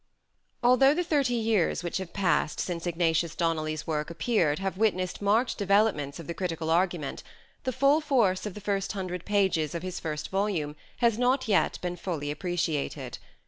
[0.63, 5.19] Although the thirty years which have passed since Ignatius Ignatius Donnelly's work appeared have witnessed
[5.19, 7.21] Donnelly marked developments of the critical argument,
[7.65, 11.77] the full force of the first hundred pages of his first volume has not yet
[11.83, 13.19] been fully appreciated.